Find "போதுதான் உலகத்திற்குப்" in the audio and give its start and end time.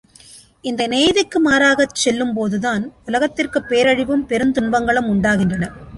2.33-3.69